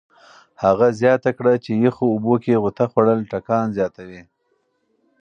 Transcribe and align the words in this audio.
هغه 0.63 0.87
زیاته 0.99 1.31
کړه 1.37 1.53
چې 1.65 1.71
یخو 1.85 2.03
اوبو 2.13 2.33
کې 2.43 2.59
غوطه 2.61 2.85
خوړل 2.91 3.19
ټکان 3.31 3.65
زیاتوي. 3.77 4.21